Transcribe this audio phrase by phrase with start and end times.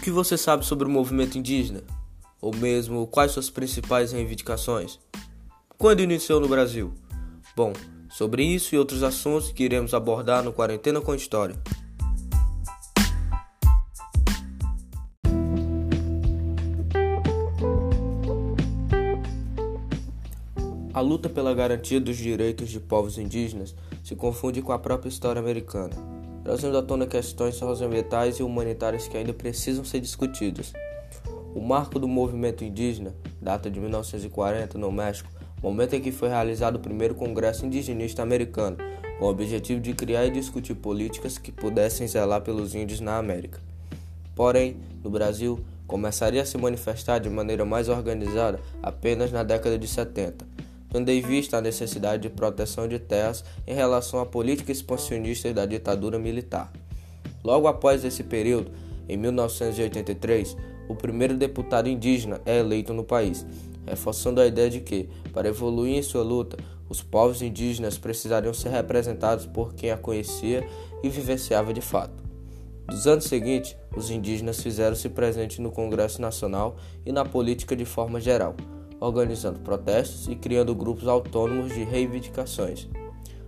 [0.00, 1.82] que você sabe sobre o movimento indígena?
[2.40, 4.98] Ou mesmo quais suas principais reivindicações?
[5.76, 6.92] Quando iniciou no Brasil?
[7.54, 7.72] Bom,
[8.08, 11.56] sobre isso e outros assuntos que iremos abordar no Quarentena com História.
[20.94, 25.40] A luta pela garantia dos direitos de povos indígenas se confunde com a própria história
[25.40, 25.94] americana,
[26.50, 30.72] trazendo à tona questões socioambientais e humanitárias que ainda precisam ser discutidas.
[31.54, 35.30] O marco do movimento indígena data de 1940 no México,
[35.62, 38.78] momento em que foi realizado o primeiro Congresso Indigenista Americano,
[39.20, 43.60] com o objetivo de criar e discutir políticas que pudessem zelar pelos índios na América.
[44.34, 49.86] Porém, no Brasil, começaria a se manifestar de maneira mais organizada apenas na década de
[49.86, 50.49] 70
[50.92, 55.64] tendo em vista a necessidade de proteção de terras em relação à política expansionista da
[55.64, 56.72] ditadura militar.
[57.42, 58.70] Logo após esse período,
[59.08, 60.56] em 1983,
[60.88, 63.46] o primeiro deputado indígena é eleito no país,
[63.86, 66.56] reforçando a ideia de que, para evoluir em sua luta,
[66.88, 70.66] os povos indígenas precisariam ser representados por quem a conhecia
[71.02, 72.20] e vivenciava de fato.
[72.88, 78.20] Nos anos seguintes, os indígenas fizeram-se presentes no Congresso Nacional e na política de forma
[78.20, 78.56] geral
[79.00, 82.88] organizando protestos e criando grupos autônomos de reivindicações.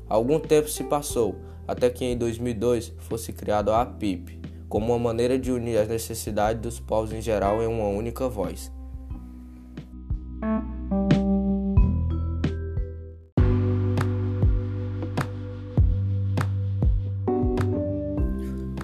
[0.08, 1.36] Algum tempo se passou
[1.68, 6.60] até que em 2002 fosse criado a APIP, como uma maneira de unir as necessidades
[6.60, 8.72] dos povos em geral em uma única voz.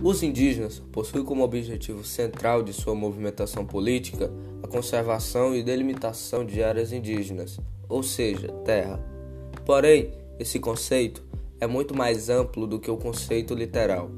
[0.01, 4.31] Os indígenas possuem como objetivo central de sua movimentação política
[4.63, 9.01] a conservação e delimitação de áreas indígenas, ou seja, terra.
[9.67, 11.25] Porém, esse conceito
[11.61, 14.09] é muito mais amplo do que o conceito literal.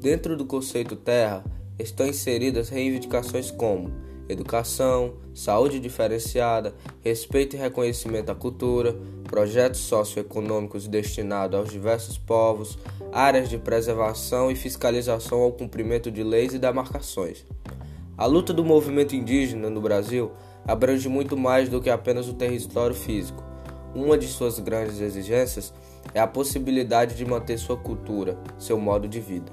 [0.00, 1.44] Dentro do conceito terra
[1.78, 11.58] estão inseridas reivindicações como educação, saúde diferenciada, respeito e reconhecimento à cultura, projetos socioeconômicos destinados
[11.58, 12.78] aos diversos povos,
[13.12, 17.44] áreas de preservação e fiscalização ao cumprimento de leis e demarcações.
[18.16, 20.30] A luta do movimento indígena no Brasil
[20.66, 23.42] abrange muito mais do que apenas o território físico.
[23.94, 25.72] Uma de suas grandes exigências
[26.14, 29.50] é a possibilidade de manter sua cultura, seu modo de vida.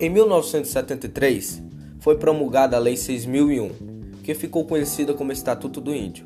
[0.00, 1.60] Em 1973,
[1.98, 6.24] foi promulgada a Lei 6001, que ficou conhecida como Estatuto do Índio.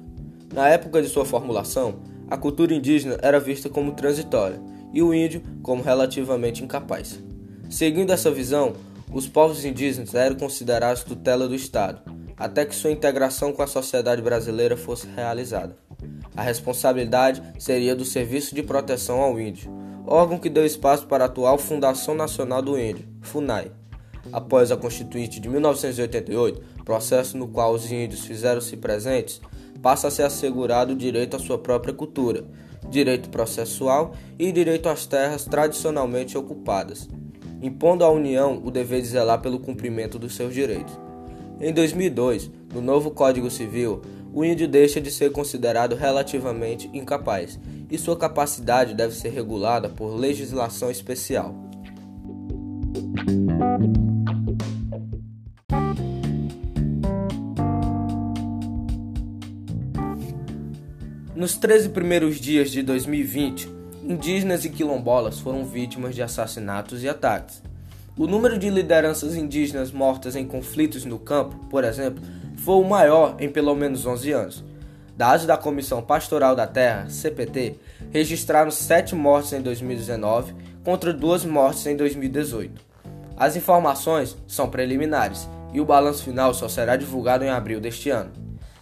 [0.53, 1.95] Na época de sua formulação,
[2.29, 4.61] a cultura indígena era vista como transitória
[4.93, 7.19] e o índio como relativamente incapaz.
[7.71, 8.75] Seguindo essa visão,
[9.11, 12.03] os povos indígenas eram considerados tutela do Estado,
[12.37, 15.75] até que sua integração com a sociedade brasileira fosse realizada.
[16.37, 19.73] A responsabilidade seria do Serviço de Proteção ao Índio,
[20.07, 23.71] órgão que deu espaço para a atual Fundação Nacional do Índio, FUNAI.
[24.33, 29.41] Após a Constituinte de 1988, processo no qual os índios fizeram-se presentes,
[29.81, 32.45] passa a ser assegurado o direito à sua própria cultura,
[32.89, 37.09] direito processual e direito às terras tradicionalmente ocupadas,
[37.61, 40.99] impondo à União o dever de zelar pelo cumprimento dos seus direitos.
[41.61, 44.03] Em 2002, no novo Código Civil,
[44.33, 47.59] o índio deixa de ser considerado relativamente incapaz
[47.91, 51.55] e sua capacidade deve ser regulada por legislação especial.
[61.37, 63.69] Nos 13 primeiros dias de 2020,
[64.05, 67.63] indígenas e quilombolas foram vítimas de assassinatos e ataques.
[68.17, 72.23] O número de lideranças indígenas mortas em conflitos no campo, por exemplo,
[72.65, 74.65] foi o maior em pelo menos 11 anos.
[75.17, 77.77] Dados da Comissão Pastoral da Terra, CPT,
[78.13, 82.81] registraram 7 mortes em 2019 contra 2 mortes em 2018.
[83.37, 88.31] As informações são preliminares e o balanço final só será divulgado em abril deste ano.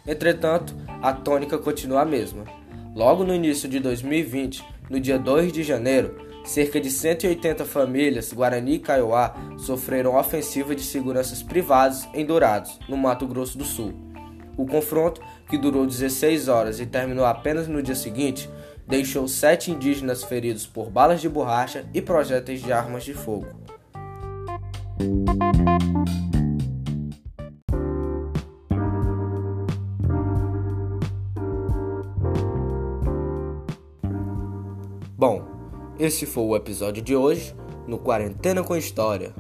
[0.07, 2.45] Entretanto, a tônica continua a mesma.
[2.95, 8.75] Logo no início de 2020, no dia 2 de janeiro, cerca de 180 famílias Guarani
[8.75, 13.95] e Kaiowá sofreram ofensiva de seguranças privadas em Dourados, no Mato Grosso do Sul.
[14.57, 18.49] O confronto, que durou 16 horas e terminou apenas no dia seguinte,
[18.87, 23.47] deixou sete indígenas feridos por balas de borracha e projéteis de armas de fogo.
[35.17, 35.60] Bom,
[36.01, 37.55] esse foi o episódio de hoje
[37.87, 39.35] no Quarentena com História.